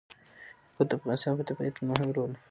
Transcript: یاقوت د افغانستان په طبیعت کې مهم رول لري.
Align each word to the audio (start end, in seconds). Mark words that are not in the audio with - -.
یاقوت 0.69 0.87
د 0.89 0.91
افغانستان 0.97 1.33
په 1.37 1.43
طبیعت 1.47 1.73
کې 1.77 1.83
مهم 1.91 2.09
رول 2.15 2.29
لري. 2.31 2.39